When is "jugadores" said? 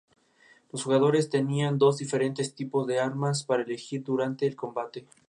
0.85-1.29